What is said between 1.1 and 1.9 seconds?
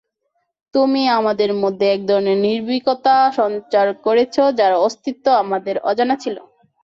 আমাদের মধ্যে